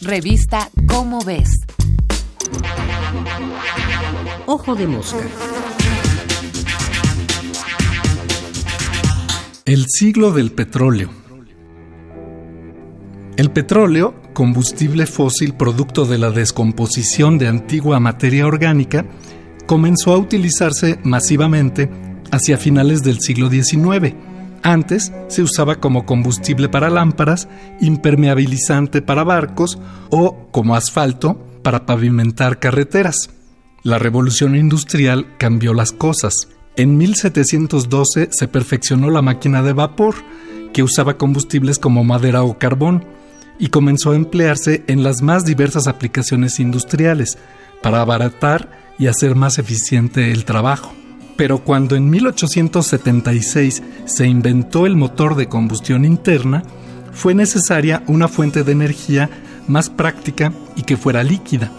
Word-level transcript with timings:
Revista 0.00 0.70
Cómo 0.86 1.24
ves. 1.24 1.50
Ojo 4.46 4.76
de 4.76 4.86
mosca. 4.86 5.18
El 9.64 9.86
siglo 9.88 10.30
del 10.30 10.52
petróleo. 10.52 11.10
El 13.36 13.50
petróleo, 13.50 14.14
combustible 14.34 15.04
fósil 15.06 15.54
producto 15.54 16.04
de 16.04 16.18
la 16.18 16.30
descomposición 16.30 17.36
de 17.36 17.48
antigua 17.48 17.98
materia 17.98 18.46
orgánica, 18.46 19.04
comenzó 19.66 20.12
a 20.12 20.18
utilizarse 20.18 21.00
masivamente 21.02 21.90
hacia 22.30 22.56
finales 22.56 23.02
del 23.02 23.18
siglo 23.20 23.50
XIX. 23.50 24.14
Antes 24.62 25.12
se 25.28 25.42
usaba 25.42 25.76
como 25.76 26.04
combustible 26.04 26.68
para 26.68 26.90
lámparas, 26.90 27.48
impermeabilizante 27.80 29.02
para 29.02 29.24
barcos 29.24 29.78
o 30.10 30.48
como 30.50 30.74
asfalto 30.74 31.38
para 31.62 31.86
pavimentar 31.86 32.58
carreteras. 32.58 33.30
La 33.82 33.98
revolución 33.98 34.56
industrial 34.56 35.26
cambió 35.38 35.74
las 35.74 35.92
cosas. 35.92 36.48
En 36.76 36.96
1712 36.96 38.28
se 38.30 38.48
perfeccionó 38.48 39.10
la 39.10 39.22
máquina 39.22 39.62
de 39.62 39.72
vapor, 39.72 40.16
que 40.72 40.82
usaba 40.82 41.16
combustibles 41.16 41.78
como 41.78 42.04
madera 42.04 42.42
o 42.42 42.58
carbón, 42.58 43.04
y 43.58 43.68
comenzó 43.68 44.12
a 44.12 44.16
emplearse 44.16 44.84
en 44.86 45.02
las 45.02 45.22
más 45.22 45.44
diversas 45.44 45.86
aplicaciones 45.86 46.60
industriales, 46.60 47.38
para 47.82 48.00
abaratar 48.00 48.70
y 48.98 49.06
hacer 49.06 49.34
más 49.34 49.58
eficiente 49.58 50.32
el 50.32 50.44
trabajo. 50.44 50.92
Pero 51.38 51.62
cuando 51.62 51.94
en 51.94 52.10
1876 52.10 53.82
se 54.06 54.26
inventó 54.26 54.86
el 54.86 54.96
motor 54.96 55.36
de 55.36 55.48
combustión 55.48 56.04
interna, 56.04 56.64
fue 57.12 57.32
necesaria 57.32 58.02
una 58.08 58.26
fuente 58.26 58.64
de 58.64 58.72
energía 58.72 59.30
más 59.68 59.88
práctica 59.88 60.52
y 60.74 60.82
que 60.82 60.96
fuera 60.96 61.22
líquida. 61.22 61.70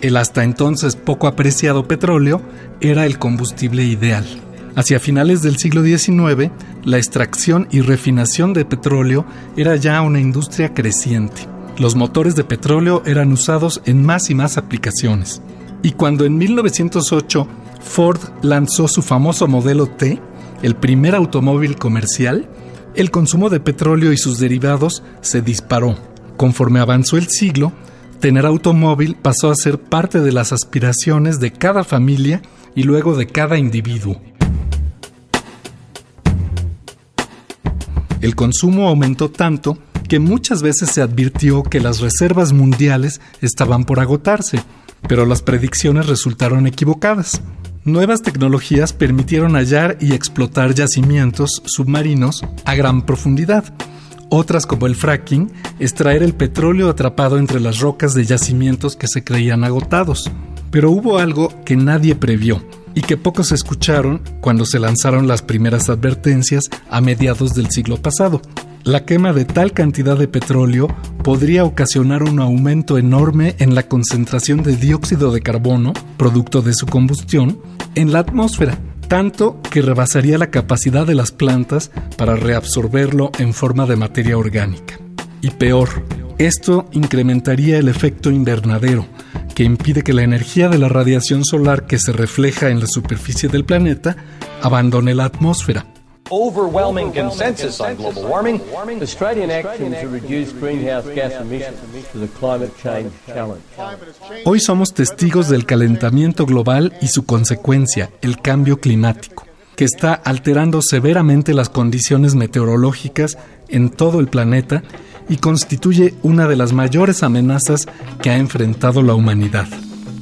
El 0.00 0.16
hasta 0.16 0.42
entonces 0.42 0.96
poco 0.96 1.28
apreciado 1.28 1.86
petróleo 1.86 2.42
era 2.80 3.06
el 3.06 3.20
combustible 3.20 3.84
ideal. 3.84 4.26
Hacia 4.74 4.98
finales 4.98 5.40
del 5.42 5.56
siglo 5.58 5.84
XIX, 5.84 6.50
la 6.82 6.98
extracción 6.98 7.68
y 7.70 7.82
refinación 7.82 8.52
de 8.54 8.64
petróleo 8.64 9.24
era 9.56 9.76
ya 9.76 10.02
una 10.02 10.18
industria 10.18 10.74
creciente. 10.74 11.42
Los 11.78 11.94
motores 11.94 12.34
de 12.34 12.42
petróleo 12.42 13.04
eran 13.06 13.30
usados 13.30 13.82
en 13.84 14.04
más 14.04 14.30
y 14.30 14.34
más 14.34 14.58
aplicaciones. 14.58 15.42
Y 15.84 15.92
cuando 15.92 16.24
en 16.24 16.38
1908 16.38 17.46
Ford 17.80 18.20
lanzó 18.42 18.88
su 18.88 19.02
famoso 19.02 19.48
modelo 19.48 19.86
T, 19.86 20.20
el 20.62 20.76
primer 20.76 21.14
automóvil 21.14 21.76
comercial, 21.76 22.48
el 22.94 23.10
consumo 23.10 23.50
de 23.50 23.60
petróleo 23.60 24.12
y 24.12 24.16
sus 24.16 24.38
derivados 24.38 25.02
se 25.20 25.42
disparó. 25.42 25.96
Conforme 26.36 26.80
avanzó 26.80 27.16
el 27.16 27.28
siglo, 27.28 27.72
tener 28.20 28.46
automóvil 28.46 29.16
pasó 29.16 29.50
a 29.50 29.54
ser 29.54 29.78
parte 29.78 30.20
de 30.20 30.32
las 30.32 30.52
aspiraciones 30.52 31.40
de 31.40 31.52
cada 31.52 31.84
familia 31.84 32.42
y 32.74 32.82
luego 32.82 33.16
de 33.16 33.26
cada 33.26 33.58
individuo. 33.58 34.20
El 38.20 38.36
consumo 38.36 38.88
aumentó 38.88 39.30
tanto 39.30 39.78
que 40.08 40.18
muchas 40.18 40.62
veces 40.62 40.90
se 40.90 41.00
advirtió 41.00 41.62
que 41.62 41.80
las 41.80 42.00
reservas 42.00 42.52
mundiales 42.52 43.20
estaban 43.40 43.84
por 43.84 44.00
agotarse, 44.00 44.62
pero 45.08 45.24
las 45.24 45.40
predicciones 45.40 46.06
resultaron 46.06 46.66
equivocadas. 46.66 47.40
Nuevas 47.84 48.20
tecnologías 48.20 48.92
permitieron 48.92 49.54
hallar 49.54 49.96
y 50.00 50.12
explotar 50.12 50.74
yacimientos 50.74 51.62
submarinos 51.64 52.44
a 52.66 52.74
gran 52.74 53.06
profundidad, 53.06 53.64
otras 54.28 54.66
como 54.66 54.86
el 54.86 54.94
fracking, 54.94 55.50
extraer 55.78 56.22
el 56.22 56.34
petróleo 56.34 56.90
atrapado 56.90 57.38
entre 57.38 57.58
las 57.58 57.80
rocas 57.80 58.12
de 58.12 58.26
yacimientos 58.26 58.96
que 58.96 59.08
se 59.08 59.24
creían 59.24 59.64
agotados. 59.64 60.30
Pero 60.70 60.90
hubo 60.90 61.18
algo 61.18 61.54
que 61.64 61.74
nadie 61.74 62.14
previó 62.14 62.62
y 62.94 63.00
que 63.00 63.16
pocos 63.16 63.50
escucharon 63.50 64.20
cuando 64.42 64.66
se 64.66 64.78
lanzaron 64.78 65.26
las 65.26 65.40
primeras 65.40 65.88
advertencias 65.88 66.64
a 66.90 67.00
mediados 67.00 67.54
del 67.54 67.70
siglo 67.70 67.96
pasado. 67.96 68.42
La 68.84 69.04
quema 69.04 69.32
de 69.32 69.44
tal 69.44 69.72
cantidad 69.72 70.16
de 70.16 70.28
petróleo 70.28 70.88
podría 71.22 71.64
ocasionar 71.64 72.22
un 72.22 72.40
aumento 72.40 72.98
enorme 72.98 73.54
en 73.58 73.74
la 73.74 73.84
concentración 73.84 74.62
de 74.62 74.76
dióxido 74.76 75.32
de 75.32 75.42
carbono, 75.42 75.92
producto 76.16 76.62
de 76.62 76.72
su 76.72 76.86
combustión, 76.86 77.60
en 77.94 78.12
la 78.12 78.20
atmósfera 78.20 78.78
tanto 79.10 79.60
que 79.60 79.82
rebasaría 79.82 80.38
la 80.38 80.52
capacidad 80.52 81.04
de 81.04 81.16
las 81.16 81.32
plantas 81.32 81.90
para 82.16 82.36
reabsorberlo 82.36 83.32
en 83.40 83.52
forma 83.54 83.84
de 83.84 83.96
materia 83.96 84.38
orgánica. 84.38 85.00
Y 85.40 85.50
peor, 85.50 85.88
esto 86.38 86.88
incrementaría 86.92 87.78
el 87.78 87.88
efecto 87.88 88.30
invernadero, 88.30 89.08
que 89.56 89.64
impide 89.64 90.04
que 90.04 90.12
la 90.12 90.22
energía 90.22 90.68
de 90.68 90.78
la 90.78 90.88
radiación 90.88 91.44
solar 91.44 91.86
que 91.86 91.98
se 91.98 92.12
refleja 92.12 92.70
en 92.70 92.78
la 92.78 92.86
superficie 92.86 93.48
del 93.48 93.64
planeta 93.64 94.16
abandone 94.62 95.12
la 95.12 95.24
atmósfera, 95.24 95.86
overwhelming 96.30 97.12
consensus 97.12 97.80
on 97.80 97.96
global 97.96 98.22
warming, 98.22 98.60
Australian 99.02 99.50
action 99.50 99.92
to 99.92 100.08
reduce 100.08 100.52
greenhouse 100.52 101.06
gas 101.14 101.32
emissions 101.40 101.78
to 102.12 102.18
the 102.18 102.28
climate 102.38 102.72
change 102.82 103.12
challenge. 103.26 103.62
Hoy 104.44 104.60
somos 104.60 104.94
testigos 104.94 105.48
del 105.48 105.66
calentamiento 105.66 106.46
global 106.46 106.92
y 107.00 107.08
su 107.08 107.24
consecuencia, 107.24 108.10
el 108.22 108.40
cambio 108.40 108.80
climático, 108.80 109.46
que 109.76 109.84
está 109.84 110.14
alterando 110.14 110.82
severamente 110.82 111.54
las 111.54 111.68
condiciones 111.68 112.34
meteorológicas 112.34 113.38
en 113.68 113.90
todo 113.90 114.20
el 114.20 114.28
planeta 114.28 114.82
y 115.28 115.36
constituye 115.36 116.14
una 116.22 116.48
de 116.48 116.56
las 116.56 116.72
mayores 116.72 117.22
amenazas 117.22 117.86
que 118.20 118.30
ha 118.30 118.36
enfrentado 118.36 119.02
la 119.02 119.14
humanidad. 119.14 119.68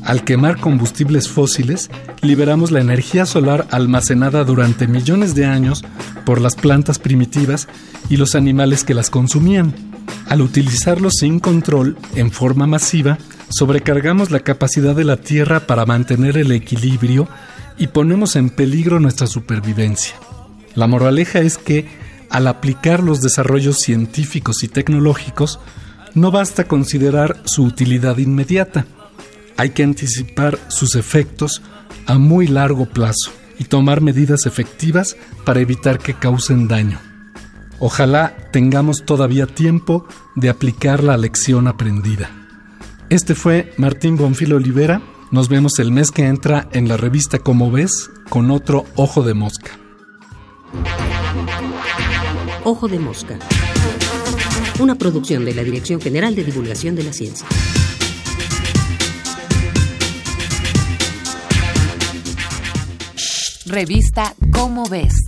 Al 0.09 0.25
quemar 0.25 0.59
combustibles 0.59 1.29
fósiles, 1.29 1.91
liberamos 2.23 2.71
la 2.71 2.81
energía 2.81 3.27
solar 3.27 3.69
almacenada 3.71 4.43
durante 4.43 4.87
millones 4.87 5.35
de 5.35 5.45
años 5.45 5.85
por 6.25 6.41
las 6.41 6.57
plantas 6.57 6.99
primitivas 6.99 7.69
y 8.09 8.17
los 8.17 8.35
animales 8.35 8.85
que 8.85 8.95
las 8.95 9.11
consumían. 9.11 9.75
Al 10.27 10.41
utilizarlos 10.41 11.17
sin 11.21 11.41
control, 11.41 11.99
en 12.15 12.31
forma 12.31 12.67
masiva, 12.67 13.19
sobrecargamos 13.51 14.31
la 14.31 14.41
capacidad 14.41 14.97
de 14.97 15.05
la 15.05 15.19
Tierra 15.19 15.61
para 15.67 15.85
mantener 15.85 16.39
el 16.39 16.53
equilibrio 16.53 17.29
y 17.77 17.89
ponemos 17.89 18.35
en 18.35 18.49
peligro 18.49 19.01
nuestra 19.01 19.27
supervivencia. 19.27 20.15
La 20.75 20.87
moraleja 20.87 21.41
es 21.41 21.59
que, 21.59 21.87
al 22.31 22.47
aplicar 22.47 23.03
los 23.03 23.21
desarrollos 23.21 23.77
científicos 23.77 24.63
y 24.65 24.69
tecnológicos, 24.69 25.61
no 26.15 26.31
basta 26.31 26.65
considerar 26.65 27.43
su 27.45 27.65
utilidad 27.65 28.17
inmediata, 28.17 28.87
hay 29.59 29.71
que 29.71 29.83
anticipar 29.83 30.59
sus 30.69 30.95
efectos 30.95 31.61
a 32.07 32.17
muy 32.17 32.47
largo 32.47 32.87
plazo 32.87 33.33
y 33.59 33.65
tomar 33.65 34.01
medidas 34.01 34.47
efectivas 34.47 35.17
para 35.45 35.61
evitar 35.61 35.99
que 35.99 36.15
causen 36.15 36.69
daño. 36.69 37.01
Ojalá 37.81 38.37
tengamos 38.53 39.05
todavía 39.05 39.47
tiempo 39.47 40.07
de 40.37 40.49
aplicar 40.49 41.03
la 41.03 41.17
lección 41.17 41.67
aprendida. 41.67 42.31
Este 43.11 43.35
fue 43.35 43.73
Martín 43.77 44.17
Bonfil 44.17 44.53
Olivera. 44.53 45.03
Nos 45.33 45.49
vemos 45.49 45.79
el 45.81 45.91
mes 45.91 46.13
que 46.13 46.27
entra 46.27 46.69
en 46.73 46.89
la 46.89 46.97
revista 46.97 47.41
Como 47.41 47.71
ves 47.71 48.11
con 48.29 48.53
otro 48.53 48.87
Ojo 48.95 49.23
de 49.23 49.35
Mosca. 49.35 49.73
Ojo 52.63 52.87
de 52.87 53.01
Mosca. 53.01 53.39
Una 54.79 54.95
producción 54.95 55.45
de 55.45 55.55
la 55.55 55.65
Dirección 55.65 56.01
General 56.01 56.35
de 56.37 56.45
Divulgación 56.45 56.95
de 56.95 57.03
la 57.03 57.13
Ciencia. 57.13 57.47
Revista 63.69 64.35
Cómo 64.53 64.85
ves. 64.89 65.28